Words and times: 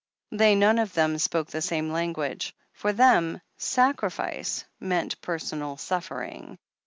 They 0.31 0.55
none 0.55 0.79
of 0.79 0.95
them 0.95 1.19
spoke 1.19 1.49
the 1.51 1.61
same 1.61 1.91
language. 1.91 2.55
For 2.73 2.91
them 2.91 3.39
"sacrifice" 3.59 4.65
meant 4.79 5.21
personal 5.21 5.77
suffering. 5.77 6.57